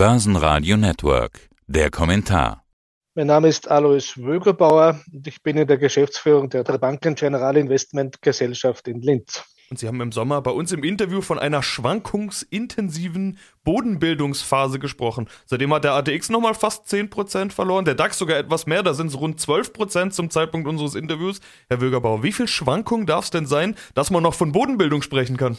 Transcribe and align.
Börsenradio 0.00 0.78
Network. 0.78 1.50
Der 1.66 1.90
Kommentar. 1.90 2.64
Mein 3.14 3.26
Name 3.26 3.48
ist 3.48 3.70
Alois 3.70 4.16
Wögerbauer 4.16 4.98
und 5.12 5.26
ich 5.26 5.42
bin 5.42 5.58
in 5.58 5.66
der 5.66 5.76
Geschäftsführung 5.76 6.48
der 6.48 6.62
Banken 6.62 7.14
General 7.16 7.54
Investment 7.58 8.22
Gesellschaft 8.22 8.88
in 8.88 9.02
Linz. 9.02 9.44
Und 9.68 9.78
Sie 9.78 9.86
haben 9.86 10.00
im 10.00 10.10
Sommer 10.10 10.40
bei 10.40 10.52
uns 10.52 10.72
im 10.72 10.84
Interview 10.84 11.20
von 11.20 11.38
einer 11.38 11.62
schwankungsintensiven 11.62 13.36
Bodenbildungsphase 13.62 14.78
gesprochen. 14.78 15.28
Seitdem 15.44 15.74
hat 15.74 15.84
der 15.84 15.92
ATX 15.92 16.30
nochmal 16.30 16.54
fast 16.54 16.86
10% 16.86 17.52
verloren, 17.52 17.84
der 17.84 17.94
DAX 17.94 18.16
sogar 18.16 18.38
etwas 18.38 18.64
mehr, 18.64 18.82
da 18.82 18.94
sind 18.94 19.08
es 19.08 19.20
rund 19.20 19.38
12% 19.38 20.12
zum 20.12 20.30
Zeitpunkt 20.30 20.66
unseres 20.66 20.94
Interviews. 20.94 21.42
Herr 21.68 21.82
Wögerbauer, 21.82 22.22
wie 22.22 22.32
viel 22.32 22.48
Schwankung 22.48 23.04
darf 23.04 23.24
es 23.24 23.30
denn 23.30 23.44
sein, 23.44 23.76
dass 23.92 24.10
man 24.10 24.22
noch 24.22 24.32
von 24.32 24.52
Bodenbildung 24.52 25.02
sprechen 25.02 25.36
kann? 25.36 25.58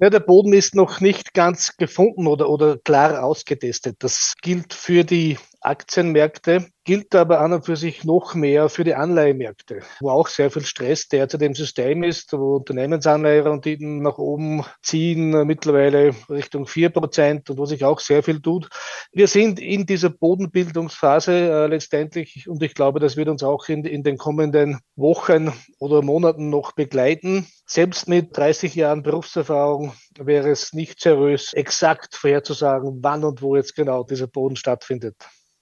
Ja, 0.00 0.10
der 0.10 0.20
Boden 0.20 0.52
ist 0.52 0.76
noch 0.76 1.00
nicht 1.00 1.34
ganz 1.34 1.76
gefunden 1.76 2.28
oder, 2.28 2.48
oder 2.48 2.78
klar 2.78 3.24
ausgetestet. 3.24 3.96
Das 3.98 4.34
gilt 4.40 4.72
für 4.72 5.02
die 5.02 5.38
Aktienmärkte, 5.68 6.66
gilt 6.88 7.14
aber 7.14 7.40
an 7.40 7.52
und 7.52 7.66
für 7.66 7.76
sich 7.76 8.02
noch 8.04 8.34
mehr 8.34 8.70
für 8.70 8.82
die 8.82 8.94
Anleihemärkte, 8.94 9.80
wo 10.00 10.08
auch 10.08 10.28
sehr 10.28 10.50
viel 10.50 10.64
Stress 10.64 11.06
derzeit 11.08 11.42
im 11.42 11.54
System 11.54 12.02
ist, 12.02 12.32
wo 12.32 12.56
Unternehmensanleiherenditen 12.56 14.00
nach 14.00 14.16
oben 14.16 14.64
ziehen, 14.80 15.46
mittlerweile 15.46 16.14
Richtung 16.30 16.66
vier 16.66 16.88
Prozent 16.88 17.50
und 17.50 17.58
wo 17.58 17.66
sich 17.66 17.84
auch 17.84 18.00
sehr 18.00 18.22
viel 18.22 18.40
tut. 18.40 18.70
Wir 19.12 19.28
sind 19.28 19.60
in 19.60 19.84
dieser 19.84 20.08
Bodenbildungsphase 20.08 21.32
äh, 21.32 21.66
letztendlich 21.66 22.48
und 22.48 22.62
ich 22.62 22.72
glaube, 22.72 23.00
das 23.00 23.18
wird 23.18 23.28
uns 23.28 23.42
auch 23.42 23.68
in, 23.68 23.84
in 23.84 24.02
den 24.02 24.16
kommenden 24.16 24.80
Wochen 24.96 25.52
oder 25.78 26.00
Monaten 26.00 26.48
noch 26.48 26.72
begleiten. 26.72 27.46
Selbst 27.66 28.08
mit 28.08 28.34
30 28.34 28.74
Jahren 28.74 29.02
Berufserfahrung 29.02 29.92
wäre 30.18 30.48
es 30.48 30.72
nicht 30.72 31.00
seriös, 31.00 31.52
exakt 31.52 32.16
vorherzusagen, 32.16 33.00
wann 33.02 33.24
und 33.24 33.42
wo 33.42 33.56
jetzt 33.56 33.76
genau 33.76 34.04
dieser 34.04 34.26
Boden 34.26 34.56
stattfindet. 34.56 35.16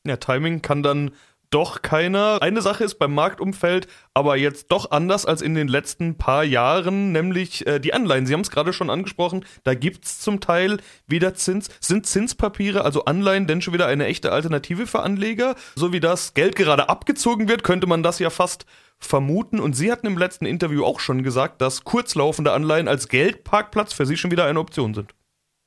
Ja, 0.09 0.17
Timing 0.17 0.63
kann 0.63 0.83
dann 0.83 1.13
doch 1.51 1.83
keiner. 1.83 2.39
Eine 2.43 2.61
Sache 2.61 2.85
ist 2.85 2.97
beim 2.97 3.15
Marktumfeld 3.15 3.87
aber 4.17 4.39
jetzt 4.39 4.73
doch 4.73 4.93
anders 4.93 5.27
als 5.27 5.43
in 5.43 5.55
den 5.55 5.69
letzten 5.69 6.17
paar 6.17 6.43
Jahren, 6.43 7.13
nämlich 7.13 7.67
äh, 7.67 7.79
die 7.79 7.93
Anleihen. 7.93 8.25
Sie 8.25 8.33
haben 8.33 8.41
es 8.41 8.51
gerade 8.51 8.73
schon 8.73 8.89
angesprochen, 8.89 9.45
da 9.63 9.75
gibt 9.75 10.07
es 10.07 10.21
zum 10.21 10.41
Teil 10.41 10.79
wieder 11.07 11.35
Zins. 11.35 11.69
Sind 11.81 12.07
Zinspapiere, 12.07 12.83
also 12.83 13.05
Anleihen, 13.05 13.47
denn 13.47 13.61
schon 13.61 13.75
wieder 13.75 13.87
eine 13.87 14.07
echte 14.07 14.33
Alternative 14.33 14.87
für 14.87 15.01
Anleger? 15.01 15.55
So 15.75 15.93
wie 15.93 16.01
das 16.01 16.33
Geld 16.33 16.57
gerade 16.57 16.89
abgezogen 16.89 17.47
wird, 17.47 17.63
könnte 17.63 17.87
man 17.87 18.03
das 18.03 18.19
ja 18.19 18.31
fast 18.31 18.65
vermuten. 18.99 19.61
Und 19.61 19.75
Sie 19.75 19.93
hatten 19.93 20.07
im 20.07 20.17
letzten 20.17 20.47
Interview 20.47 20.83
auch 20.85 20.99
schon 20.99 21.23
gesagt, 21.23 21.61
dass 21.61 21.85
kurzlaufende 21.85 22.53
Anleihen 22.53 22.89
als 22.89 23.09
Geldparkplatz 23.09 23.93
für 23.93 24.07
Sie 24.07 24.17
schon 24.17 24.31
wieder 24.31 24.47
eine 24.47 24.61
Option 24.61 24.95
sind. 24.95 25.13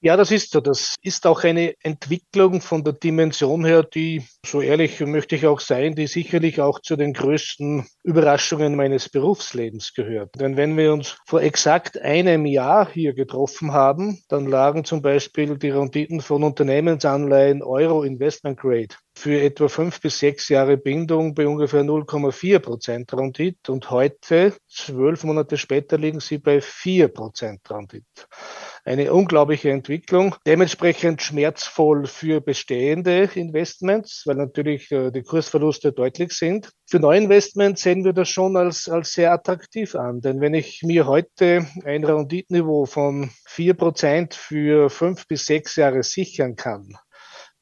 Ja, 0.01 0.15
das 0.15 0.31
ist 0.31 0.51
so. 0.51 0.61
Das 0.61 0.95
ist 1.01 1.27
auch 1.27 1.43
eine 1.43 1.73
Entwicklung 1.83 2.61
von 2.61 2.85
der 2.85 2.93
Dimension 2.93 3.65
her, 3.65 3.83
die, 3.83 4.23
so 4.45 4.61
ehrlich 4.61 5.01
möchte 5.01 5.35
ich 5.35 5.45
auch 5.45 5.59
sein, 5.59 5.93
die 5.93 6.07
sicherlich 6.07 6.61
auch 6.61 6.79
zu 6.79 6.95
den 6.95 7.11
größten 7.11 7.85
Überraschungen 8.03 8.77
meines 8.77 9.09
Berufslebens 9.09 9.93
gehört. 9.93 10.39
Denn 10.39 10.55
wenn 10.55 10.77
wir 10.77 10.93
uns 10.93 11.17
vor 11.27 11.41
exakt 11.41 12.01
einem 12.01 12.45
Jahr 12.45 12.89
hier 12.89 13.13
getroffen 13.13 13.73
haben, 13.73 14.23
dann 14.29 14.45
lagen 14.45 14.85
zum 14.85 15.01
Beispiel 15.01 15.57
die 15.57 15.69
Renditen 15.69 16.21
von 16.21 16.43
Unternehmensanleihen 16.43 17.61
Euro 17.61 18.03
Investment 18.03 18.57
Grade 18.57 18.95
für 19.17 19.41
etwa 19.41 19.67
fünf 19.67 19.99
bis 19.99 20.19
sechs 20.19 20.47
Jahre 20.47 20.77
Bindung 20.77 21.33
bei 21.33 21.45
ungefähr 21.45 21.83
0,4 21.83 22.59
Prozent 22.59 23.13
Rendite 23.13 23.69
und 23.69 23.91
heute, 23.91 24.53
zwölf 24.69 25.25
Monate 25.25 25.57
später, 25.57 25.97
liegen 25.97 26.21
sie 26.21 26.37
bei 26.37 26.61
vier 26.61 27.09
Prozent 27.09 27.69
Rendite 27.69 28.05
eine 28.85 29.13
unglaubliche 29.13 29.71
Entwicklung. 29.71 30.35
Dementsprechend 30.45 31.21
schmerzvoll 31.21 32.05
für 32.05 32.41
bestehende 32.41 33.29
Investments, 33.35 34.23
weil 34.25 34.35
natürlich 34.35 34.91
äh, 34.91 35.11
die 35.11 35.23
Kursverluste 35.23 35.91
deutlich 35.91 36.33
sind. 36.33 36.71
Für 36.87 36.99
Neuinvestments 36.99 37.81
sehen 37.81 38.03
wir 38.03 38.13
das 38.13 38.29
schon 38.29 38.57
als, 38.57 38.89
als 38.89 39.13
sehr 39.13 39.31
attraktiv 39.31 39.95
an. 39.95 40.21
Denn 40.21 40.41
wenn 40.41 40.53
ich 40.53 40.81
mir 40.83 41.07
heute 41.07 41.65
ein 41.85 42.03
Renditniveau 42.03 42.85
von 42.85 43.29
vier 43.45 43.73
Prozent 43.73 44.33
für 44.33 44.89
fünf 44.89 45.27
bis 45.27 45.45
sechs 45.45 45.75
Jahre 45.75 46.03
sichern 46.03 46.55
kann, 46.55 46.95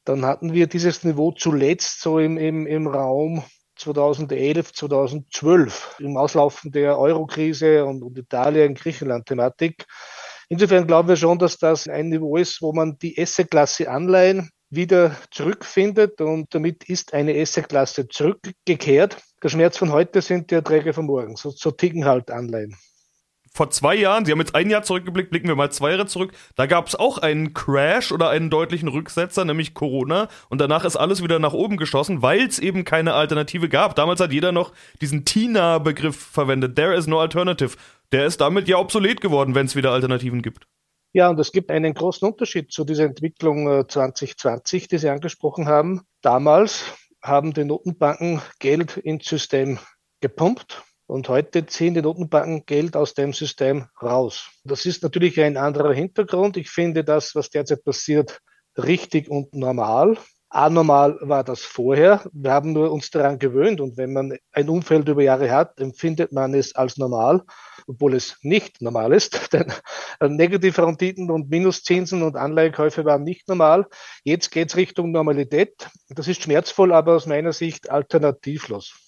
dann 0.05 0.25
hatten 0.25 0.53
wir 0.53 0.67
dieses 0.67 1.03
Niveau 1.03 1.31
zuletzt 1.33 2.01
so 2.01 2.19
im, 2.19 2.37
im, 2.37 2.65
im 2.65 2.87
Raum 2.87 3.43
2011, 3.77 4.73
2012 4.73 5.97
im 5.99 6.17
Auslaufen 6.17 6.71
der 6.71 6.97
Eurokrise 6.97 7.85
und, 7.85 8.17
Italien-Griechenland-Thematik. 8.17 9.85
Insofern 10.49 10.87
glauben 10.87 11.09
wir 11.09 11.17
schon, 11.17 11.39
dass 11.39 11.57
das 11.57 11.87
ein 11.87 12.09
Niveau 12.09 12.37
ist, 12.37 12.61
wo 12.61 12.71
man 12.71 12.97
die 12.99 13.17
Esse-Klasse 13.17 13.89
Anleihen 13.89 14.49
wieder 14.69 15.15
zurückfindet 15.31 16.21
und 16.21 16.53
damit 16.53 16.87
ist 16.89 17.13
eine 17.13 17.35
Esse-Klasse 17.35 18.07
zurückgekehrt. 18.07 19.17
Der 19.43 19.49
Schmerz 19.49 19.77
von 19.77 19.91
heute 19.91 20.21
sind 20.21 20.51
die 20.51 20.55
Erträge 20.55 20.93
von 20.93 21.05
morgen. 21.05 21.35
So, 21.35 21.49
so 21.49 21.71
ticken 21.71 22.05
halt 22.05 22.31
Anleihen 22.31 22.75
vor 23.57 23.71
zwei 23.71 23.95
Jahren, 23.95 24.23
Sie 24.23 24.31
haben 24.31 24.39
jetzt 24.39 24.55
ein 24.55 24.69
Jahr 24.69 24.83
zurückgeblickt, 24.83 25.31
blicken 25.31 25.47
wir 25.47 25.55
mal 25.55 25.71
zwei 25.71 25.91
Jahre 25.91 26.05
zurück, 26.05 26.31
da 26.55 26.67
gab 26.67 26.87
es 26.87 26.95
auch 26.95 27.17
einen 27.17 27.55
Crash 27.55 28.11
oder 28.11 28.29
einen 28.29 28.51
deutlichen 28.51 28.87
Rücksetzer, 28.87 29.45
nämlich 29.45 29.73
Corona. 29.73 30.29
Und 30.49 30.61
danach 30.61 30.85
ist 30.85 30.95
alles 30.95 31.23
wieder 31.23 31.39
nach 31.39 31.53
oben 31.53 31.77
geschossen, 31.77 32.21
weil 32.21 32.41
es 32.41 32.59
eben 32.59 32.85
keine 32.85 33.15
Alternative 33.15 33.67
gab. 33.67 33.95
Damals 33.95 34.19
hat 34.19 34.31
jeder 34.31 34.51
noch 34.51 34.73
diesen 35.01 35.25
TINA-Begriff 35.25 36.15
verwendet. 36.15 36.75
There 36.75 36.93
is 36.93 37.07
no 37.07 37.19
alternative. 37.19 37.75
Der 38.11 38.27
ist 38.27 38.39
damit 38.39 38.67
ja 38.67 38.77
obsolet 38.77 39.21
geworden, 39.21 39.55
wenn 39.55 39.65
es 39.65 39.75
wieder 39.75 39.91
Alternativen 39.91 40.43
gibt. 40.43 40.67
Ja, 41.13 41.29
und 41.29 41.39
es 41.39 41.51
gibt 41.51 41.71
einen 41.71 41.95
großen 41.95 42.27
Unterschied 42.27 42.71
zu 42.71 42.85
dieser 42.85 43.05
Entwicklung 43.05 43.89
2020, 43.89 44.83
äh, 44.83 44.87
die 44.87 44.97
Sie 44.99 45.09
angesprochen 45.09 45.67
haben. 45.67 46.01
Damals 46.21 46.83
haben 47.23 47.53
die 47.53 47.65
Notenbanken 47.65 48.39
Geld 48.59 48.97
ins 48.97 49.25
System 49.25 49.79
gepumpt 50.21 50.83
und 51.07 51.29
heute 51.29 51.65
ziehen 51.65 51.93
die 51.93 52.01
Notenbanken 52.01 52.65
Geld 52.65 52.95
aus 52.95 53.13
dem 53.13 53.33
System 53.33 53.87
raus. 54.01 54.49
Das 54.65 54.85
ist 54.85 55.03
natürlich 55.03 55.39
ein 55.39 55.57
anderer 55.57 55.93
Hintergrund. 55.93 56.57
Ich 56.57 56.69
finde 56.69 57.03
das, 57.03 57.33
was 57.33 57.49
derzeit 57.49 57.83
passiert, 57.83 58.41
richtig 58.77 59.29
und 59.29 59.53
normal. 59.53 60.17
Anormal 60.49 61.17
war 61.21 61.43
das 61.43 61.61
vorher. 61.61 62.23
Wir 62.31 62.51
haben 62.51 62.71
nur 62.71 62.91
uns 62.91 63.09
daran 63.09 63.39
gewöhnt 63.39 63.81
und 63.81 63.97
wenn 63.97 64.13
man 64.13 64.37
ein 64.51 64.69
Umfeld 64.69 65.07
über 65.07 65.21
Jahre 65.21 65.51
hat, 65.51 65.79
empfindet 65.79 66.31
man 66.31 66.53
es 66.53 66.73
als 66.73 66.97
normal, 66.97 67.43
obwohl 67.85 68.13
es 68.13 68.37
nicht 68.41 68.81
normal 68.81 69.13
ist. 69.13 69.49
Denn 69.53 69.73
negative 70.21 70.85
Renditen 70.85 71.31
und 71.31 71.49
Minuszinsen 71.49 72.23
und 72.23 72.37
Anleihekäufe 72.37 73.03
waren 73.03 73.23
nicht 73.23 73.47
normal. 73.49 73.87
Jetzt 74.23 74.51
geht 74.51 74.69
es 74.69 74.77
Richtung 74.77 75.11
Normalität. 75.11 75.89
Das 76.09 76.27
ist 76.29 76.43
schmerzvoll, 76.43 76.93
aber 76.93 77.15
aus 77.15 77.25
meiner 77.25 77.51
Sicht 77.51 77.89
alternativlos. 77.89 79.06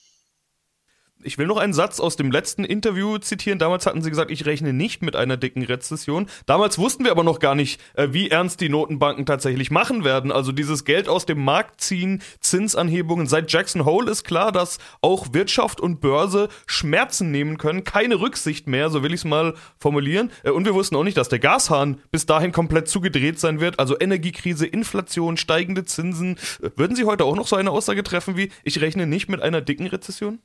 Ich 1.22 1.38
will 1.38 1.48
noch 1.48 1.58
einen 1.58 1.74
Satz 1.74 2.00
aus 2.00 2.16
dem 2.16 2.32
letzten 2.32 2.64
Interview 2.64 3.18
zitieren. 3.18 3.60
Damals 3.60 3.86
hatten 3.86 4.02
sie 4.02 4.10
gesagt, 4.10 4.32
ich 4.32 4.46
rechne 4.46 4.72
nicht 4.72 5.02
mit 5.02 5.18
einer 5.18 5.36
dicken 5.36 5.64
Rezession. 5.64 6.28
Damals 6.46 6.78
wussten 6.78 7.04
wir 7.04 7.12
aber 7.12 7.26
noch 7.26 7.40
gar 7.40 7.56
nicht, 7.56 7.82
äh, 7.96 8.08
wie 8.12 8.30
ernst 8.30 8.62
die 8.62 8.70
Notenbanken 8.70 9.26
tatsächlich 9.26 9.70
machen 9.70 10.06
werden. 10.06 10.32
Also 10.32 10.54
dieses 10.54 10.86
Geld 10.86 11.10
aus 11.10 11.26
dem 11.26 11.44
Markt 11.44 11.82
ziehen, 11.82 12.22
Zinsanhebungen. 12.40 13.28
Seit 13.28 13.52
Jackson 13.52 13.84
Hole 13.84 14.10
ist 14.10 14.24
klar, 14.24 14.54
dass 14.54 14.78
auch 15.02 15.34
Wirtschaft 15.34 15.82
und 15.82 16.00
Börse 16.00 16.48
Schmerzen 16.68 17.32
nehmen 17.32 17.58
können. 17.58 17.84
Keine 17.84 18.22
Rücksicht 18.22 18.68
mehr, 18.68 18.90
so 18.90 19.04
will 19.04 19.14
ich 19.14 19.20
es 19.20 19.26
mal 19.26 19.56
formulieren. 19.78 20.32
Äh, 20.44 20.52
und 20.52 20.64
wir 20.64 20.74
wussten 20.74 20.96
auch 20.96 21.04
nicht, 21.04 21.18
dass 21.18 21.28
der 21.28 21.40
Gashahn 21.40 22.00
bis 22.12 22.28
dahin 22.28 22.54
komplett 22.54 22.88
zugedreht 22.88 23.42
sein 23.42 23.60
wird. 23.60 23.78
Also 23.78 24.00
Energiekrise, 24.00 24.66
Inflation, 24.66 25.36
steigende 25.36 25.84
Zinsen. 25.84 26.38
Äh, 26.62 26.70
würden 26.78 26.96
Sie 26.96 27.04
heute 27.04 27.26
auch 27.26 27.36
noch 27.36 27.48
so 27.48 27.58
eine 27.58 27.72
Aussage 27.72 28.04
treffen 28.04 28.38
wie, 28.38 28.54
ich 28.64 28.80
rechne 28.80 29.06
nicht 29.06 29.28
mit 29.28 29.42
einer 29.42 29.60
dicken 29.60 29.86
Rezession? 29.86 30.40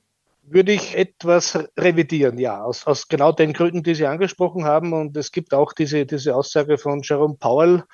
Würde 0.46 0.72
ich 0.72 0.96
etwas 0.96 1.58
revidieren, 1.78 2.38
ja, 2.38 2.62
aus, 2.62 2.86
aus 2.86 3.08
genau 3.08 3.32
den 3.32 3.52
Gründen, 3.52 3.82
die 3.82 3.94
Sie 3.94 4.06
angesprochen 4.06 4.64
haben. 4.64 4.92
Und 4.92 5.16
es 5.16 5.32
gibt 5.32 5.54
auch 5.54 5.72
diese, 5.72 6.06
diese 6.06 6.34
Aussage 6.34 6.78
von 6.78 7.02
Jerome 7.02 7.36
Powell, 7.38 7.84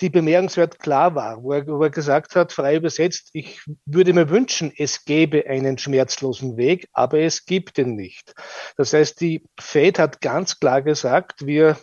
die 0.00 0.10
bemerkenswert 0.10 0.80
klar 0.80 1.14
war, 1.14 1.42
wo 1.42 1.52
er, 1.52 1.66
wo 1.66 1.82
er 1.82 1.90
gesagt 1.90 2.34
hat, 2.34 2.52
frei 2.52 2.76
übersetzt, 2.76 3.30
ich 3.32 3.60
würde 3.86 4.12
mir 4.12 4.28
wünschen, 4.28 4.72
es 4.76 5.04
gäbe 5.04 5.46
einen 5.46 5.78
schmerzlosen 5.78 6.56
Weg, 6.56 6.88
aber 6.92 7.20
es 7.20 7.44
gibt 7.44 7.78
ihn 7.78 7.94
nicht. 7.94 8.34
Das 8.76 8.92
heißt, 8.92 9.20
die 9.20 9.44
Fed 9.58 9.98
hat 9.98 10.20
ganz 10.20 10.58
klar 10.58 10.82
gesagt, 10.82 11.46
wir 11.46 11.78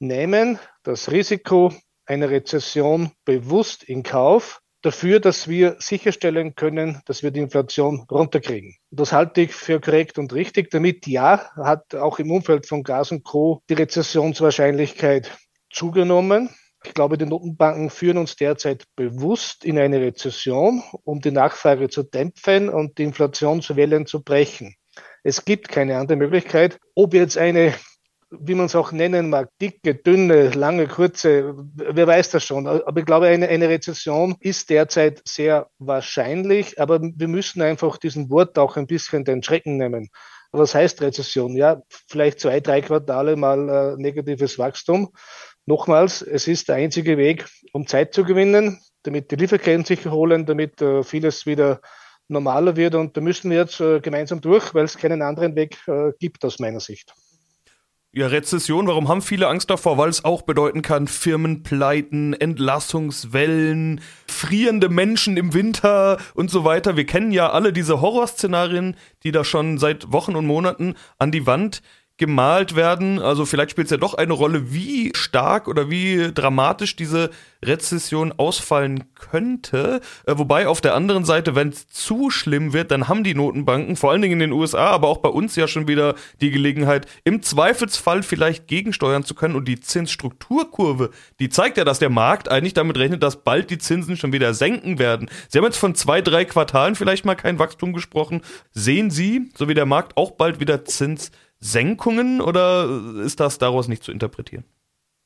nehmen 0.00 0.58
das 0.82 1.12
Risiko 1.12 1.72
einer 2.04 2.30
Rezession 2.30 3.12
bewusst 3.24 3.84
in 3.84 4.02
Kauf, 4.02 4.60
dafür, 4.82 5.20
dass 5.20 5.48
wir 5.48 5.76
sicherstellen 5.78 6.54
können, 6.54 7.00
dass 7.06 7.22
wir 7.22 7.30
die 7.30 7.40
Inflation 7.40 8.04
runterkriegen. 8.10 8.76
Das 8.90 9.12
halte 9.12 9.42
ich 9.42 9.52
für 9.52 9.80
korrekt 9.80 10.18
und 10.18 10.32
richtig. 10.32 10.70
Damit 10.70 11.06
ja, 11.06 11.50
hat 11.56 11.94
auch 11.94 12.18
im 12.18 12.30
Umfeld 12.30 12.66
von 12.66 12.82
Gas 12.82 13.12
und 13.12 13.24
Co. 13.24 13.62
die 13.70 13.74
Rezessionswahrscheinlichkeit 13.74 15.30
zugenommen. 15.70 16.50
Ich 16.84 16.94
glaube, 16.94 17.16
die 17.16 17.26
Notenbanken 17.26 17.90
führen 17.90 18.18
uns 18.18 18.34
derzeit 18.34 18.84
bewusst 18.96 19.64
in 19.64 19.78
eine 19.78 20.00
Rezession, 20.00 20.82
um 21.04 21.20
die 21.20 21.30
Nachfrage 21.30 21.88
zu 21.88 22.02
dämpfen 22.02 22.68
und 22.68 22.98
die 22.98 23.04
Inflationswellen 23.04 24.06
zu 24.06 24.22
brechen. 24.22 24.74
Es 25.22 25.44
gibt 25.44 25.68
keine 25.68 25.98
andere 25.98 26.18
Möglichkeit. 26.18 26.78
Ob 26.96 27.14
jetzt 27.14 27.38
eine 27.38 27.72
wie 28.40 28.54
man 28.54 28.66
es 28.66 28.74
auch 28.74 28.92
nennen 28.92 29.30
mag, 29.30 29.50
dicke, 29.60 29.94
dünne, 29.94 30.50
lange, 30.50 30.86
kurze, 30.86 31.54
wer 31.74 32.06
weiß 32.06 32.30
das 32.30 32.44
schon. 32.44 32.66
Aber 32.66 33.00
ich 33.00 33.06
glaube, 33.06 33.26
eine, 33.26 33.48
eine 33.48 33.68
Rezession 33.68 34.36
ist 34.40 34.70
derzeit 34.70 35.22
sehr 35.26 35.68
wahrscheinlich, 35.78 36.80
aber 36.80 37.00
wir 37.02 37.28
müssen 37.28 37.62
einfach 37.62 37.98
diesen 37.98 38.30
Wort 38.30 38.58
auch 38.58 38.76
ein 38.76 38.86
bisschen 38.86 39.24
den 39.24 39.42
Schrecken 39.42 39.76
nehmen. 39.76 40.08
Was 40.50 40.74
heißt 40.74 41.00
Rezession? 41.00 41.56
Ja, 41.56 41.82
vielleicht 42.08 42.40
zwei, 42.40 42.60
drei 42.60 42.82
Quartale 42.82 43.36
mal 43.36 43.68
äh, 43.68 43.96
negatives 43.96 44.58
Wachstum. 44.58 45.12
Nochmals, 45.64 46.22
es 46.22 46.48
ist 46.48 46.68
der 46.68 46.76
einzige 46.76 47.16
Weg, 47.16 47.46
um 47.72 47.86
Zeit 47.86 48.12
zu 48.12 48.24
gewinnen, 48.24 48.80
damit 49.02 49.30
die 49.30 49.36
Lieferketten 49.36 49.84
sich 49.84 50.04
erholen, 50.04 50.44
damit 50.44 50.82
äh, 50.82 51.02
vieles 51.04 51.46
wieder 51.46 51.80
normaler 52.28 52.76
wird. 52.76 52.94
Und 52.94 53.16
da 53.16 53.20
müssen 53.20 53.50
wir 53.50 53.58
jetzt 53.58 53.80
äh, 53.80 54.00
gemeinsam 54.00 54.40
durch, 54.40 54.74
weil 54.74 54.84
es 54.84 54.98
keinen 54.98 55.22
anderen 55.22 55.54
Weg 55.56 55.76
äh, 55.86 56.12
gibt 56.18 56.44
aus 56.44 56.58
meiner 56.58 56.80
Sicht. 56.80 57.14
Ja, 58.14 58.26
Rezession, 58.26 58.86
warum 58.88 59.08
haben 59.08 59.22
viele 59.22 59.48
Angst 59.48 59.70
davor? 59.70 59.96
Weil 59.96 60.10
es 60.10 60.22
auch 60.22 60.42
bedeuten 60.42 60.82
kann, 60.82 61.08
Firmenpleiten, 61.08 62.34
Entlassungswellen, 62.34 64.02
frierende 64.26 64.90
Menschen 64.90 65.38
im 65.38 65.54
Winter 65.54 66.18
und 66.34 66.50
so 66.50 66.62
weiter. 66.62 66.98
Wir 66.98 67.06
kennen 67.06 67.32
ja 67.32 67.48
alle 67.48 67.72
diese 67.72 68.02
Horrorszenarien, 68.02 68.96
die 69.22 69.32
da 69.32 69.44
schon 69.44 69.78
seit 69.78 70.12
Wochen 70.12 70.36
und 70.36 70.44
Monaten 70.44 70.94
an 71.18 71.32
die 71.32 71.46
Wand 71.46 71.80
gemalt 72.18 72.76
werden. 72.76 73.18
Also 73.18 73.46
vielleicht 73.46 73.72
spielt 73.72 73.86
es 73.86 73.90
ja 73.90 73.96
doch 73.96 74.14
eine 74.14 74.32
Rolle, 74.32 74.72
wie 74.72 75.12
stark 75.14 75.66
oder 75.66 75.90
wie 75.90 76.30
dramatisch 76.32 76.94
diese 76.94 77.30
Rezession 77.64 78.32
ausfallen 78.32 79.04
könnte. 79.14 80.00
Äh, 80.26 80.34
wobei 80.36 80.66
auf 80.66 80.80
der 80.80 80.94
anderen 80.94 81.24
Seite, 81.24 81.54
wenn 81.54 81.68
es 81.68 81.88
zu 81.88 82.30
schlimm 82.30 82.72
wird, 82.72 82.90
dann 82.90 83.08
haben 83.08 83.24
die 83.24 83.34
Notenbanken, 83.34 83.96
vor 83.96 84.10
allen 84.10 84.22
Dingen 84.22 84.34
in 84.34 84.50
den 84.50 84.52
USA, 84.52 84.90
aber 84.90 85.08
auch 85.08 85.18
bei 85.18 85.28
uns 85.28 85.56
ja 85.56 85.68
schon 85.68 85.88
wieder 85.88 86.14
die 86.40 86.50
Gelegenheit, 86.50 87.06
im 87.24 87.42
Zweifelsfall 87.42 88.22
vielleicht 88.22 88.66
gegensteuern 88.66 89.24
zu 89.24 89.34
können. 89.34 89.56
Und 89.56 89.66
die 89.66 89.80
Zinsstrukturkurve, 89.80 91.10
die 91.40 91.48
zeigt 91.48 91.76
ja, 91.76 91.84
dass 91.84 91.98
der 91.98 92.10
Markt 92.10 92.50
eigentlich 92.50 92.74
damit 92.74 92.98
rechnet, 92.98 93.22
dass 93.22 93.42
bald 93.42 93.70
die 93.70 93.78
Zinsen 93.78 94.16
schon 94.16 94.32
wieder 94.32 94.54
senken 94.54 94.98
werden. 94.98 95.30
Sie 95.48 95.58
haben 95.58 95.64
jetzt 95.64 95.78
von 95.78 95.94
zwei, 95.94 96.20
drei 96.20 96.44
Quartalen 96.44 96.94
vielleicht 96.94 97.24
mal 97.24 97.36
kein 97.36 97.58
Wachstum 97.58 97.92
gesprochen. 97.92 98.42
Sehen 98.72 99.10
Sie, 99.10 99.50
so 99.56 99.68
wie 99.68 99.74
der 99.74 99.86
Markt, 99.86 100.16
auch 100.16 100.32
bald 100.32 100.60
wieder 100.60 100.84
Zins 100.84 101.30
Senkungen 101.62 102.40
oder 102.40 102.88
ist 103.24 103.40
das 103.40 103.58
daraus 103.58 103.88
nicht 103.88 104.02
zu 104.02 104.12
interpretieren? 104.12 104.64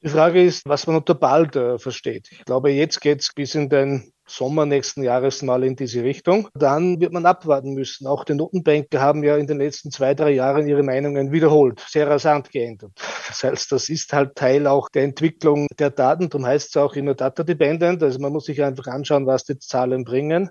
Die 0.02 0.10
Frage 0.10 0.44
ist, 0.44 0.62
was 0.66 0.86
man 0.86 0.96
unter 0.96 1.14
bald 1.14 1.56
äh, 1.56 1.78
versteht. 1.78 2.30
Ich 2.30 2.44
glaube, 2.44 2.70
jetzt 2.70 3.00
geht 3.00 3.22
es 3.22 3.32
bis 3.32 3.54
in 3.54 3.68
den 3.70 4.12
Sommer 4.28 4.66
nächsten 4.66 5.02
Jahres 5.02 5.42
mal 5.42 5.64
in 5.64 5.76
diese 5.76 6.02
Richtung. 6.02 6.48
Dann 6.54 7.00
wird 7.00 7.12
man 7.12 7.26
abwarten 7.26 7.74
müssen. 7.74 8.06
Auch 8.06 8.24
die 8.24 8.34
Notenbanker 8.34 9.00
haben 9.00 9.22
ja 9.22 9.36
in 9.36 9.46
den 9.46 9.58
letzten 9.58 9.90
zwei, 9.90 10.14
drei 10.14 10.30
Jahren 10.30 10.66
ihre 10.66 10.82
Meinungen 10.82 11.32
wiederholt, 11.32 11.80
sehr 11.88 12.08
rasant 12.08 12.50
geändert. 12.50 12.92
Das 13.28 13.42
heißt, 13.42 13.72
das 13.72 13.88
ist 13.88 14.12
halt 14.12 14.36
Teil 14.36 14.66
auch 14.66 14.88
der 14.88 15.02
Entwicklung 15.02 15.66
der 15.78 15.90
Daten. 15.90 16.30
Darum 16.30 16.46
heißt 16.46 16.68
es 16.68 16.76
auch 16.76 16.94
immer 16.94 17.14
Data 17.14 17.42
Dependent. 17.42 18.02
Also 18.02 18.20
man 18.20 18.32
muss 18.32 18.44
sich 18.44 18.62
einfach 18.62 18.86
anschauen, 18.86 19.26
was 19.26 19.44
die 19.44 19.58
Zahlen 19.58 20.04
bringen. 20.04 20.50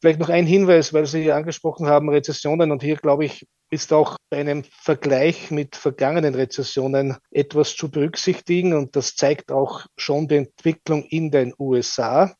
Vielleicht 0.00 0.20
noch 0.20 0.30
ein 0.30 0.46
Hinweis, 0.46 0.92
weil 0.94 1.06
Sie 1.06 1.22
hier 1.22 1.36
angesprochen 1.36 1.86
haben, 1.86 2.08
Rezessionen. 2.08 2.72
Und 2.72 2.82
hier, 2.82 2.96
glaube 2.96 3.26
ich, 3.26 3.46
ist 3.70 3.92
auch 3.92 4.16
bei 4.30 4.38
einem 4.38 4.64
Vergleich 4.64 5.50
mit 5.50 5.76
vergangenen 5.76 6.34
Rezessionen 6.34 7.18
etwas 7.30 7.76
zu 7.76 7.90
berücksichtigen. 7.90 8.72
Und 8.72 8.96
das 8.96 9.16
zeigt 9.16 9.52
auch 9.52 9.86
schon 9.96 10.28
die 10.28 10.36
Entwicklung 10.36 11.04
in 11.04 11.30
den 11.30 11.54
USA. 11.58 12.34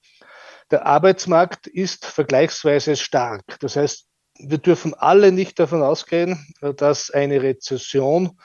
Der 0.71 0.87
Arbeitsmarkt 0.87 1.67
ist 1.67 2.07
vergleichsweise 2.07 2.97
stark. 2.97 3.43
Das 3.61 3.77
heißt, 3.77 4.07
wir 4.39 4.59
dürfen 4.59 4.95
alle 4.95 5.31
nicht 5.31 5.59
davon 5.59 5.83
ausgehen, 5.83 6.47
dass 6.77 7.11
eine 7.11 7.43
Rezession 7.43 8.39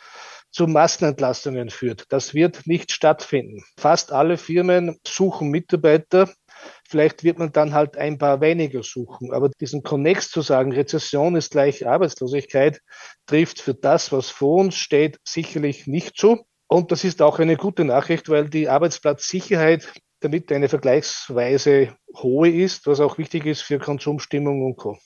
zu 0.52 0.68
Massenentlassungen 0.68 1.70
führt. 1.70 2.06
Das 2.10 2.34
wird 2.34 2.66
nicht 2.66 2.92
stattfinden. 2.92 3.64
Fast 3.78 4.12
alle 4.12 4.38
Firmen 4.38 5.00
suchen 5.06 5.50
Mitarbeiter. 5.50 6.30
Vielleicht 6.88 7.24
wird 7.24 7.38
man 7.40 7.52
dann 7.52 7.74
halt 7.74 7.98
ein 7.98 8.18
paar 8.18 8.42
weniger 8.42 8.84
suchen. 8.84 9.32
Aber 9.32 9.50
diesen 9.50 9.84
Connex 9.84 10.30
zu 10.30 10.42
sagen, 10.42 10.72
Rezession 10.72 11.36
ist 11.36 11.52
gleich 11.52 11.88
Arbeitslosigkeit, 11.88 12.82
trifft 13.28 13.62
für 13.62 13.76
das, 13.76 14.12
was 14.12 14.30
vor 14.30 14.58
uns 14.62 14.76
steht, 14.76 15.20
sicherlich 15.24 15.88
nicht 15.88 16.18
zu. 16.18 16.46
Und 16.68 16.92
das 16.92 17.04
ist 17.04 17.22
auch 17.22 17.40
eine 17.40 17.56
gute 17.56 17.86
Nachricht, 17.86 18.30
weil 18.30 18.50
die 18.50 18.70
Arbeitsplatzsicherheit 18.70 19.92
damit 20.22 20.52
eine 20.52 20.70
vergleichsweise 20.70 21.96
hohe 22.16 22.50
ist, 22.50 22.88
was 22.88 23.00
auch 23.00 23.18
wichtig 23.18 23.46
ist 23.46 23.62
für 23.62 23.80
Konsumstimmung 23.80 24.66
und 24.66 24.78
Co. 24.78 24.98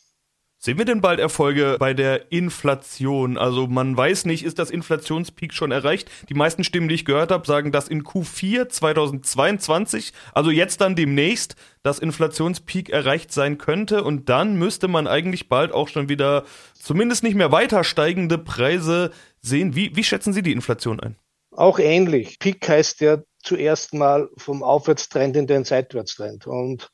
Sehen 0.66 0.78
wir 0.78 0.86
denn 0.86 1.02
bald 1.02 1.20
Erfolge 1.20 1.76
bei 1.78 1.94
der 1.94 2.32
Inflation? 2.32 3.38
Also 3.38 3.68
man 3.68 3.98
weiß 3.98 4.24
nicht, 4.24 4.46
ist 4.46 4.60
das 4.60 4.72
Inflationspeak 4.72 5.54
schon 5.54 5.72
erreicht? 5.72 6.10
Die 6.30 6.36
meisten 6.36 6.64
Stimmen, 6.64 6.88
die 6.88 6.96
ich 6.96 7.04
gehört 7.04 7.32
habe, 7.32 7.46
sagen, 7.46 7.74
dass 7.74 7.90
in 7.90 8.04
Q4 8.04 8.70
2022, 8.70 10.14
also 10.34 10.52
jetzt 10.52 10.80
dann 10.80 10.96
demnächst, 10.96 11.58
das 11.84 12.00
Inflationspeak 12.00 12.90
erreicht 12.90 13.34
sein 13.34 13.58
könnte 13.58 14.06
und 14.06 14.30
dann 14.30 14.56
müsste 14.56 14.88
man 14.88 15.06
eigentlich 15.06 15.50
bald 15.50 15.74
auch 15.74 15.90
schon 15.90 16.08
wieder 16.08 16.46
zumindest 16.76 17.24
nicht 17.24 17.36
mehr 17.36 17.52
weiter 17.52 17.84
steigende 17.84 18.38
Preise 18.38 19.12
sehen. 19.42 19.76
Wie, 19.76 19.94
wie 19.98 20.04
schätzen 20.06 20.32
Sie 20.32 20.44
die 20.44 20.54
Inflation 20.54 21.02
ein? 21.02 21.18
Auch 21.52 21.78
ähnlich. 21.78 22.40
Peak 22.40 22.70
heißt 22.70 23.02
ja 23.02 23.18
zuerst 23.44 23.94
mal 23.94 24.30
vom 24.38 24.64
Aufwärtstrend 24.64 25.36
in 25.36 25.48
den 25.48 25.64
Seitwärtstrend. 25.64 26.48
Und 26.48 26.90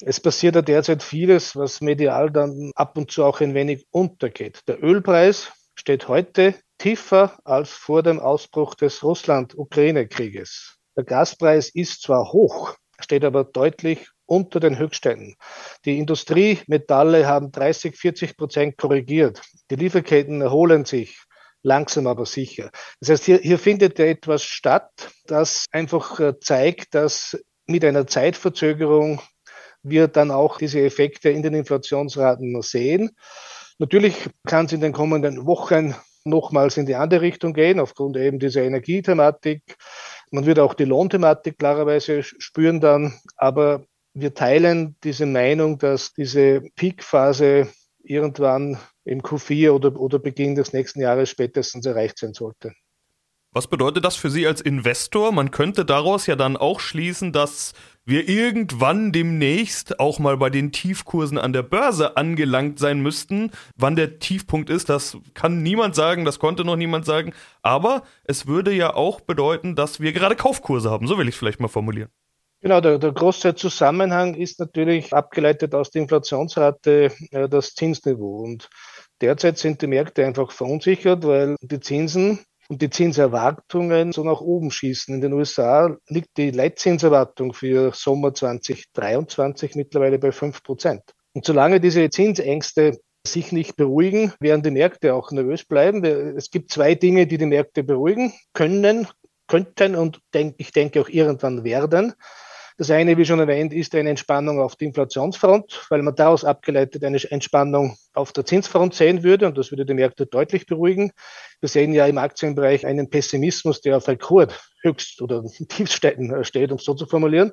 es 0.00 0.20
passiert 0.20 0.54
ja 0.54 0.62
derzeit 0.62 1.02
vieles, 1.02 1.56
was 1.56 1.80
medial 1.80 2.30
dann 2.30 2.70
ab 2.74 2.96
und 2.96 3.10
zu 3.10 3.24
auch 3.24 3.40
ein 3.40 3.54
wenig 3.54 3.86
untergeht. 3.90 4.60
Der 4.68 4.82
Ölpreis 4.82 5.50
steht 5.74 6.08
heute 6.08 6.54
tiefer 6.78 7.38
als 7.44 7.70
vor 7.70 8.02
dem 8.02 8.20
Ausbruch 8.20 8.74
des 8.74 9.02
Russland-Ukraine-Krieges. 9.02 10.76
Der 10.96 11.04
Gaspreis 11.04 11.70
ist 11.70 12.02
zwar 12.02 12.32
hoch, 12.32 12.74
steht 13.00 13.24
aber 13.24 13.44
deutlich 13.44 14.08
unter 14.26 14.60
den 14.60 14.78
Höchstständen. 14.78 15.36
Die 15.84 15.98
Industriemetalle 15.98 17.26
haben 17.26 17.50
30, 17.50 17.96
40 17.96 18.36
Prozent 18.36 18.76
korrigiert. 18.76 19.40
Die 19.70 19.76
Lieferketten 19.76 20.42
erholen 20.42 20.84
sich 20.84 21.18
langsam 21.62 22.06
aber 22.06 22.26
sicher. 22.26 22.70
Das 23.00 23.10
heißt, 23.10 23.24
hier, 23.24 23.38
hier 23.38 23.58
findet 23.58 23.98
ja 23.98 24.06
etwas 24.06 24.42
statt, 24.42 25.10
das 25.26 25.66
einfach 25.72 26.20
äh, 26.20 26.38
zeigt, 26.40 26.94
dass 26.94 27.38
mit 27.66 27.84
einer 27.84 28.06
Zeitverzögerung 28.06 29.20
wir 29.82 30.08
dann 30.08 30.30
auch 30.30 30.58
diese 30.58 30.80
Effekte 30.80 31.30
in 31.30 31.42
den 31.42 31.54
Inflationsraten 31.54 32.60
sehen. 32.62 33.10
Natürlich 33.78 34.28
kann 34.46 34.66
es 34.66 34.72
in 34.72 34.80
den 34.80 34.92
kommenden 34.92 35.46
Wochen 35.46 35.94
nochmals 36.24 36.76
in 36.76 36.86
die 36.86 36.96
andere 36.96 37.20
Richtung 37.20 37.54
gehen, 37.54 37.80
aufgrund 37.80 38.16
eben 38.16 38.38
dieser 38.38 38.62
Energiethematik. 38.62 39.62
Man 40.30 40.46
wird 40.46 40.58
auch 40.58 40.74
die 40.74 40.84
Lohnthematik 40.84 41.58
klarerweise 41.58 42.22
spüren 42.22 42.80
dann, 42.80 43.18
aber 43.36 43.84
wir 44.14 44.34
teilen 44.34 44.96
diese 45.04 45.26
Meinung, 45.26 45.78
dass 45.78 46.12
diese 46.12 46.62
Peakphase 46.74 47.68
irgendwann 48.08 48.78
im 49.04 49.22
Q4 49.22 49.70
oder, 49.70 49.98
oder 49.98 50.18
Beginn 50.18 50.54
des 50.54 50.72
nächsten 50.72 51.00
Jahres 51.00 51.30
spätestens 51.30 51.86
erreicht 51.86 52.18
sein 52.18 52.34
sollte. 52.34 52.72
Was 53.52 53.66
bedeutet 53.66 54.04
das 54.04 54.14
für 54.16 54.28
Sie 54.28 54.46
als 54.46 54.60
Investor? 54.60 55.32
Man 55.32 55.50
könnte 55.50 55.86
daraus 55.86 56.26
ja 56.26 56.36
dann 56.36 56.58
auch 56.58 56.80
schließen, 56.80 57.32
dass 57.32 57.72
wir 58.04 58.28
irgendwann 58.28 59.10
demnächst 59.10 60.00
auch 60.00 60.18
mal 60.18 60.36
bei 60.36 60.50
den 60.50 60.70
Tiefkursen 60.70 61.38
an 61.38 61.54
der 61.54 61.62
Börse 61.62 62.16
angelangt 62.18 62.78
sein 62.78 63.00
müssten. 63.00 63.50
Wann 63.74 63.96
der 63.96 64.18
Tiefpunkt 64.18 64.68
ist, 64.68 64.90
das 64.90 65.16
kann 65.32 65.62
niemand 65.62 65.94
sagen, 65.94 66.26
das 66.26 66.38
konnte 66.38 66.64
noch 66.64 66.76
niemand 66.76 67.06
sagen. 67.06 67.32
Aber 67.62 68.02
es 68.24 68.46
würde 68.46 68.72
ja 68.72 68.94
auch 68.94 69.22
bedeuten, 69.22 69.74
dass 69.74 69.98
wir 69.98 70.12
gerade 70.12 70.36
Kaufkurse 70.36 70.90
haben. 70.90 71.06
So 71.06 71.16
will 71.16 71.28
ich 71.28 71.34
es 71.34 71.38
vielleicht 71.38 71.60
mal 71.60 71.68
formulieren. 71.68 72.10
Genau, 72.60 72.80
der, 72.80 72.98
der 72.98 73.12
große 73.12 73.54
Zusammenhang 73.54 74.34
ist 74.34 74.58
natürlich 74.58 75.12
abgeleitet 75.12 75.76
aus 75.76 75.90
der 75.90 76.02
Inflationsrate 76.02 77.12
äh, 77.30 77.48
das 77.48 77.74
Zinsniveau. 77.74 78.42
Und 78.42 78.68
derzeit 79.20 79.58
sind 79.58 79.80
die 79.80 79.86
Märkte 79.86 80.26
einfach 80.26 80.50
verunsichert, 80.50 81.24
weil 81.24 81.54
die 81.60 81.78
Zinsen 81.78 82.40
und 82.68 82.82
die 82.82 82.90
Zinserwartungen 82.90 84.12
so 84.12 84.24
nach 84.24 84.40
oben 84.40 84.72
schießen. 84.72 85.14
In 85.14 85.20
den 85.20 85.34
USA 85.34 85.96
liegt 86.08 86.36
die 86.36 86.50
Leitzinserwartung 86.50 87.54
für 87.54 87.92
Sommer 87.94 88.34
2023 88.34 89.76
mittlerweile 89.76 90.18
bei 90.18 90.32
fünf 90.32 90.64
Prozent. 90.64 91.02
Und 91.34 91.44
solange 91.44 91.80
diese 91.80 92.10
Zinsängste 92.10 92.98
sich 93.24 93.52
nicht 93.52 93.76
beruhigen, 93.76 94.32
werden 94.40 94.64
die 94.64 94.72
Märkte 94.72 95.14
auch 95.14 95.30
nervös 95.30 95.64
bleiben. 95.64 96.04
Es 96.04 96.50
gibt 96.50 96.72
zwei 96.72 96.96
Dinge, 96.96 97.28
die 97.28 97.38
die 97.38 97.46
Märkte 97.46 97.84
beruhigen 97.84 98.32
können, 98.52 99.06
könnten 99.46 99.94
und 99.94 100.20
denk, 100.34 100.56
ich 100.58 100.72
denke 100.72 101.00
auch 101.00 101.08
irgendwann 101.08 101.62
werden. 101.62 102.14
Das 102.80 102.92
eine, 102.92 103.16
wie 103.16 103.24
schon 103.24 103.40
erwähnt, 103.40 103.72
ist 103.72 103.92
eine 103.96 104.10
Entspannung 104.10 104.60
auf 104.60 104.76
der 104.76 104.86
Inflationsfront, 104.86 105.86
weil 105.90 106.00
man 106.02 106.14
daraus 106.14 106.44
abgeleitet 106.44 107.02
eine 107.02 107.18
Entspannung 107.28 107.98
auf 108.14 108.32
der 108.32 108.46
Zinsfront 108.46 108.94
sehen 108.94 109.24
würde 109.24 109.48
und 109.48 109.58
das 109.58 109.72
würde 109.72 109.84
die 109.84 109.94
Märkte 109.94 110.26
deutlich 110.26 110.64
beruhigen. 110.64 111.10
Wir 111.58 111.68
sehen 111.68 111.92
ja 111.92 112.06
im 112.06 112.18
Aktienbereich 112.18 112.86
einen 112.86 113.10
Pessimismus, 113.10 113.80
der 113.80 113.96
auf 113.96 114.06
Rekord 114.06 114.56
höchst 114.82 115.20
oder 115.20 115.42
Tiefstätten 115.68 116.44
steht, 116.44 116.70
um 116.70 116.78
es 116.78 116.84
so 116.84 116.94
zu 116.94 117.06
formulieren. 117.06 117.50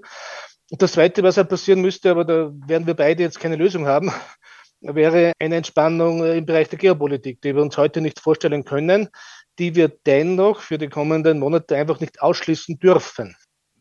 Und 0.70 0.84
das 0.84 0.92
Zweite, 0.92 1.24
was 1.24 1.38
halt 1.38 1.50
passieren 1.50 1.82
müsste, 1.82 2.12
aber 2.12 2.24
da 2.24 2.52
werden 2.68 2.86
wir 2.86 2.94
beide 2.94 3.24
jetzt 3.24 3.40
keine 3.40 3.56
Lösung 3.56 3.88
haben, 3.88 4.14
wäre 4.82 5.32
eine 5.40 5.56
Entspannung 5.56 6.24
im 6.24 6.46
Bereich 6.46 6.70
der 6.70 6.78
Geopolitik, 6.78 7.42
die 7.42 7.56
wir 7.56 7.64
uns 7.64 7.78
heute 7.78 8.00
nicht 8.00 8.20
vorstellen 8.20 8.64
können. 8.64 9.10
die 9.58 9.74
wir 9.74 9.88
dennoch 9.88 10.60
für 10.60 10.78
die 10.78 10.90
kommenden 10.90 11.40
Monate 11.40 11.78
einfach 11.78 12.02
nicht 12.02 12.22
ausschließen 12.22 12.78
dürfen. 12.78 13.38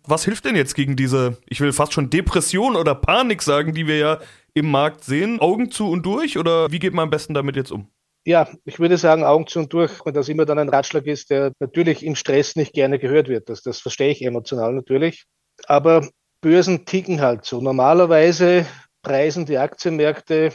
Was 0.07 0.25
hilft 0.25 0.45
denn 0.45 0.55
jetzt 0.55 0.75
gegen 0.75 0.97
diese, 0.97 1.39
ich 1.47 1.61
will 1.61 1.73
fast 1.73 1.95
schon 1.95 2.11
Depression 2.11 2.77
oder 2.77 2.95
Panik 2.95 3.41
sagen, 3.41 3.73
die 3.73 3.87
wir 3.87 3.97
ja 3.97 4.19
im 4.53 4.71
Markt 4.71 5.03
sehen? 5.03 5.41
Augen 5.41 5.71
zu 5.71 5.91
und 5.91 6.05
durch 6.05 6.37
oder 6.37 6.71
wie 6.71 6.79
geht 6.79 6.93
man 6.93 7.05
am 7.05 7.11
besten 7.11 7.33
damit 7.33 7.57
jetzt 7.57 7.73
um? 7.73 7.89
Ja, 8.27 8.49
ich 8.65 8.79
würde 8.79 8.99
sagen, 8.99 9.25
Augen 9.25 9.47
zu 9.47 9.61
und 9.61 9.73
durch, 9.73 10.05
weil 10.05 10.13
das 10.13 10.29
immer 10.29 10.45
dann 10.45 10.59
ein 10.59 10.69
Ratschlag 10.69 11.07
ist, 11.07 11.31
der 11.31 11.53
natürlich 11.59 12.05
im 12.05 12.17
Stress 12.17 12.57
nicht 12.57 12.73
gerne 12.73 12.99
gehört 12.99 13.29
wird. 13.29 13.49
Das, 13.49 13.63
das 13.63 13.81
verstehe 13.81 14.11
ich 14.11 14.23
emotional 14.23 14.73
natürlich. 14.75 15.25
Aber 15.67 16.07
Börsen 16.41 16.85
ticken 16.85 17.21
halt 17.21 17.45
so. 17.45 17.61
Normalerweise 17.61 18.67
preisen 19.03 19.47
die 19.47 19.59
Aktienmärkte 19.59 20.53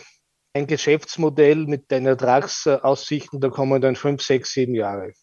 ein 0.53 0.67
Geschäftsmodell 0.67 1.65
mit 1.65 1.89
den 1.89 2.05
Ertragsaussichten 2.05 3.39
der 3.39 3.49
kommenden 3.49 3.95
fünf, 3.95 4.21
sechs, 4.21 4.53
sieben 4.53 4.75
Jahre. 4.75 5.13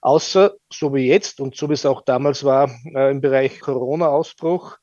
Außer, 0.00 0.54
so 0.72 0.94
wie 0.94 1.08
jetzt 1.08 1.40
und 1.40 1.56
so 1.56 1.68
wie 1.68 1.74
es 1.74 1.86
auch 1.86 2.02
damals 2.02 2.44
war 2.44 2.70
äh, 2.94 3.10
im 3.10 3.20
Bereich 3.20 3.60
Corona-Ausbruch, 3.60 4.78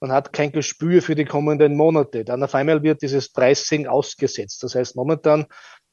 man 0.00 0.12
hat 0.12 0.32
kein 0.32 0.52
Gespür 0.52 1.02
für 1.02 1.14
die 1.14 1.26
kommenden 1.26 1.76
Monate. 1.76 2.24
Dann 2.24 2.42
auf 2.42 2.54
einmal 2.54 2.82
wird 2.82 3.02
dieses 3.02 3.30
Pricing 3.30 3.86
ausgesetzt. 3.86 4.62
Das 4.62 4.74
heißt, 4.74 4.96
momentan 4.96 5.46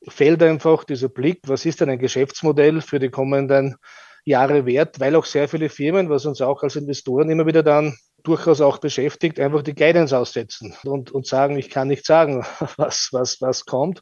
fällt 0.07 0.41
einfach 0.43 0.83
dieser 0.83 1.09
Blick, 1.09 1.41
was 1.47 1.65
ist 1.65 1.81
denn 1.81 1.89
ein 1.89 1.99
Geschäftsmodell 1.99 2.81
für 2.81 2.99
die 2.99 3.09
kommenden 3.09 3.75
Jahre 4.23 4.65
wert, 4.65 4.99
weil 4.99 5.15
auch 5.15 5.25
sehr 5.25 5.47
viele 5.47 5.69
Firmen, 5.69 6.09
was 6.09 6.25
uns 6.25 6.41
auch 6.41 6.63
als 6.63 6.75
Investoren 6.75 7.29
immer 7.29 7.45
wieder 7.45 7.63
dann 7.63 7.97
durchaus 8.23 8.61
auch 8.61 8.77
beschäftigt, 8.77 9.39
einfach 9.39 9.61
die 9.61 9.75
Guidance 9.75 10.17
aussetzen 10.17 10.75
und, 10.83 11.11
und 11.11 11.25
sagen, 11.25 11.57
ich 11.57 11.69
kann 11.69 11.87
nicht 11.87 12.05
sagen, 12.05 12.45
was, 12.77 13.09
was, 13.11 13.41
was 13.41 13.65
kommt. 13.65 14.01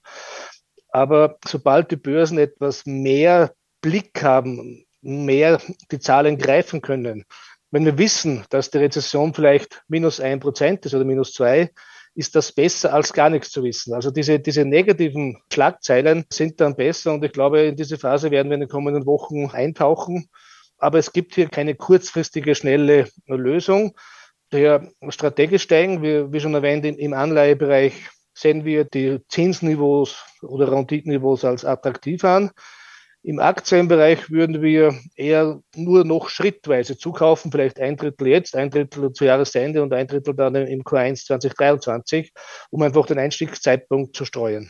Aber 0.90 1.38
sobald 1.48 1.92
die 1.92 1.98
Börsen 1.98 2.38
etwas 2.38 2.86
mehr 2.86 3.54
Blick 3.86 4.24
haben, 4.24 4.84
mehr 5.02 5.62
die 5.92 6.00
Zahlen 6.00 6.40
greifen 6.40 6.82
können, 6.82 7.24
wenn 7.70 7.86
wir 7.86 8.00
wissen, 8.00 8.44
dass 8.50 8.72
die 8.72 8.80
Rezession 8.80 9.36
vielleicht 9.36 9.84
minus 9.88 10.20
ein 10.20 10.40
Prozent 10.40 10.84
ist 10.88 10.96
oder 10.96 11.06
minus 11.06 11.34
zwei, 11.34 11.70
ist 12.16 12.36
das 12.36 12.52
besser 12.52 12.96
als 12.96 13.14
gar 13.14 13.30
nichts 13.30 13.52
zu 13.52 13.62
wissen. 13.62 13.94
Also 13.94 14.10
diese, 14.10 14.40
diese 14.40 14.66
negativen 14.66 15.38
Schlagzeilen 15.54 16.26
sind 16.34 16.60
dann 16.62 16.76
besser 16.76 17.14
und 17.14 17.24
ich 17.24 17.32
glaube, 17.32 17.62
in 17.62 17.76
diese 17.76 18.00
Phase 18.00 18.32
werden 18.32 18.50
wir 18.50 18.56
in 18.56 18.62
den 18.62 18.70
kommenden 18.70 19.06
Wochen 19.06 19.52
eintauchen. 19.52 20.30
Aber 20.80 20.98
es 20.98 21.14
gibt 21.14 21.36
hier 21.36 21.48
keine 21.48 21.76
kurzfristige, 21.76 22.56
schnelle 22.56 23.08
Lösung. 23.28 23.96
Daher 24.50 24.90
strategisch 25.10 25.62
steigen, 25.62 26.02
wir, 26.02 26.34
wie 26.34 26.40
schon 26.40 26.56
erwähnt, 26.56 26.86
im 26.86 27.14
Anleihebereich 27.14 27.94
sehen 28.34 28.66
wir 28.66 28.86
die 28.86 29.20
Zinsniveaus 29.28 30.26
oder 30.42 30.72
Renditeniveaus 30.72 31.46
als 31.46 31.66
attraktiv 31.66 32.24
an. 32.24 32.50
Im 33.26 33.40
Aktienbereich 33.40 34.30
würden 34.30 34.62
wir 34.62 34.94
eher 35.16 35.60
nur 35.76 36.06
noch 36.06 36.30
schrittweise 36.30 36.96
zukaufen, 36.96 37.52
vielleicht 37.52 37.80
ein 37.80 37.98
Drittel 37.98 38.28
jetzt, 38.28 38.56
ein 38.56 38.70
Drittel 38.70 39.12
zu 39.14 39.26
Jahresende 39.26 39.82
und 39.82 39.92
ein 39.94 40.06
Drittel 40.06 40.36
dann 40.36 40.54
im 40.54 40.84
Q1 40.84 41.26
2023, 41.26 42.32
um 42.70 42.84
einfach 42.84 43.08
den 43.08 43.18
Einstiegszeitpunkt 43.18 44.16
zu 44.16 44.26
streuen 44.26 44.70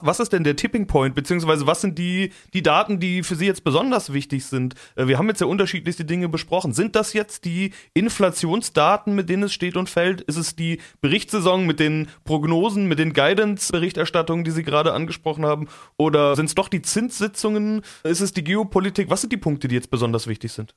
was 0.00 0.20
ist 0.20 0.32
denn 0.32 0.44
der 0.44 0.56
Tipping 0.56 0.86
Point, 0.86 1.14
beziehungsweise 1.14 1.66
was 1.66 1.80
sind 1.80 1.98
die, 1.98 2.32
die 2.54 2.62
Daten, 2.62 3.00
die 3.00 3.22
für 3.22 3.34
Sie 3.34 3.46
jetzt 3.46 3.64
besonders 3.64 4.12
wichtig 4.12 4.44
sind? 4.44 4.74
Äh, 4.96 5.06
wir 5.06 5.18
haben 5.18 5.28
jetzt 5.28 5.40
ja 5.40 5.46
unterschiedlichste 5.46 6.04
Dinge 6.04 6.28
besprochen. 6.28 6.72
Sind 6.72 6.96
das 6.96 7.12
jetzt 7.12 7.44
die 7.44 7.72
Inflationsdaten, 7.94 9.14
mit 9.14 9.28
denen 9.28 9.44
es 9.44 9.52
steht 9.52 9.76
und 9.76 9.88
fällt? 9.88 10.20
Ist 10.22 10.36
es 10.36 10.56
die 10.56 10.80
Berichtssaison 11.00 11.66
mit 11.66 11.80
den 11.80 12.08
Prognosen, 12.24 12.86
mit 12.86 12.98
den 12.98 13.12
Guidance-Berichterstattungen, 13.12 14.44
die 14.44 14.50
Sie 14.50 14.62
gerade 14.62 14.92
angesprochen 14.92 15.44
haben? 15.44 15.68
Oder 15.96 16.36
sind 16.36 16.46
es 16.46 16.54
doch 16.54 16.68
die 16.68 16.82
Zinssitzungen? 16.82 17.82
Ist 18.02 18.20
es 18.20 18.32
die 18.32 18.44
Geopolitik? 18.44 19.10
Was 19.10 19.20
sind 19.20 19.32
die 19.32 19.36
Punkte, 19.36 19.68
die 19.68 19.74
jetzt 19.74 19.90
besonders 19.90 20.26
wichtig 20.26 20.52
sind? 20.52 20.74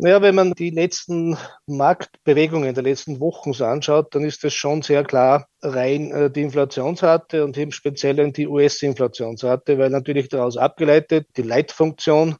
Naja, 0.00 0.22
wenn 0.22 0.36
man 0.36 0.52
die 0.52 0.70
letzten 0.70 1.36
Marktbewegungen 1.66 2.72
der 2.72 2.84
letzten 2.84 3.18
Wochen 3.18 3.52
so 3.52 3.64
anschaut, 3.64 4.14
dann 4.14 4.24
ist 4.24 4.44
es 4.44 4.54
schon 4.54 4.80
sehr 4.82 5.02
klar 5.02 5.48
rein 5.60 6.12
äh, 6.12 6.30
die 6.30 6.42
Inflationsrate 6.42 7.44
und 7.44 7.56
im 7.58 7.72
Speziellen 7.72 8.32
die 8.32 8.46
US-Inflationsrate, 8.46 9.76
weil 9.76 9.90
natürlich 9.90 10.28
daraus 10.28 10.56
abgeleitet 10.56 11.26
die 11.36 11.42
Leitfunktion 11.42 12.36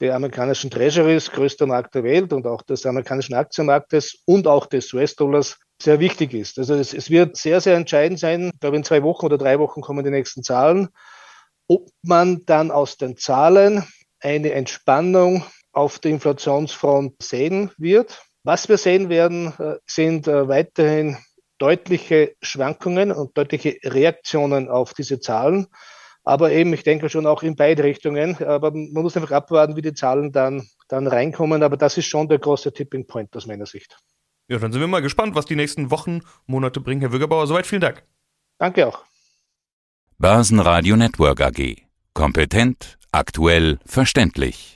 der 0.00 0.16
amerikanischen 0.16 0.68
Treasuries, 0.68 1.30
größter 1.30 1.66
Markt 1.66 1.94
der 1.94 2.02
Welt 2.02 2.32
und 2.32 2.44
auch 2.44 2.62
des 2.62 2.84
amerikanischen 2.84 3.34
Aktienmarktes 3.34 4.24
und 4.24 4.48
auch 4.48 4.66
des 4.66 4.92
US-Dollars 4.92 5.60
sehr 5.80 6.00
wichtig 6.00 6.34
ist. 6.34 6.58
Also 6.58 6.74
es, 6.74 6.92
es 6.92 7.08
wird 7.08 7.36
sehr, 7.36 7.60
sehr 7.60 7.76
entscheidend 7.76 8.18
sein, 8.18 8.50
ich 8.52 8.58
glaube 8.58 8.78
in 8.78 8.84
zwei 8.84 9.04
Wochen 9.04 9.26
oder 9.26 9.38
drei 9.38 9.60
Wochen 9.60 9.80
kommen 9.80 10.04
die 10.04 10.10
nächsten 10.10 10.42
Zahlen, 10.42 10.88
ob 11.68 11.88
man 12.02 12.42
dann 12.46 12.72
aus 12.72 12.96
den 12.96 13.16
Zahlen 13.16 13.84
eine 14.18 14.50
Entspannung 14.50 15.44
auf 15.76 15.98
der 15.98 16.12
Inflationsfront 16.12 17.22
sehen 17.22 17.70
wird. 17.76 18.22
Was 18.44 18.68
wir 18.68 18.78
sehen 18.78 19.10
werden, 19.10 19.52
äh, 19.58 19.76
sind 19.86 20.26
äh, 20.26 20.48
weiterhin 20.48 21.18
deutliche 21.58 22.34
Schwankungen 22.40 23.12
und 23.12 23.36
deutliche 23.36 23.76
Reaktionen 23.84 24.68
auf 24.68 24.94
diese 24.94 25.20
Zahlen. 25.20 25.66
Aber 26.24 26.50
eben, 26.50 26.72
ich 26.72 26.82
denke 26.82 27.10
schon 27.10 27.26
auch 27.26 27.42
in 27.42 27.56
beide 27.56 27.84
Richtungen. 27.84 28.42
Aber 28.42 28.70
man 28.70 29.02
muss 29.02 29.16
einfach 29.16 29.32
abwarten, 29.32 29.76
wie 29.76 29.82
die 29.82 29.92
Zahlen 29.92 30.32
dann, 30.32 30.66
dann 30.88 31.06
reinkommen. 31.06 31.62
Aber 31.62 31.76
das 31.76 31.98
ist 31.98 32.06
schon 32.06 32.28
der 32.28 32.38
große 32.38 32.72
Tipping 32.72 33.06
Point 33.06 33.36
aus 33.36 33.46
meiner 33.46 33.66
Sicht. 33.66 33.98
Ja, 34.48 34.58
dann 34.58 34.72
sind 34.72 34.80
wir 34.80 34.88
mal 34.88 35.02
gespannt, 35.02 35.34
was 35.34 35.44
die 35.44 35.56
nächsten 35.56 35.90
Wochen, 35.90 36.20
Monate 36.46 36.80
bringen. 36.80 37.02
Herr 37.02 37.12
Würgebauer, 37.12 37.46
soweit 37.46 37.66
vielen 37.66 37.82
Dank. 37.82 38.02
Danke 38.58 38.86
auch. 38.86 39.04
Börsenradio 40.18 40.96
Network 40.96 41.42
AG. 41.42 41.76
Kompetent, 42.14 42.96
aktuell, 43.12 43.78
verständlich. 43.84 44.75